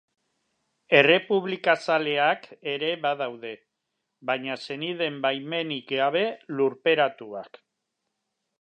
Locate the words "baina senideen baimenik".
4.31-5.93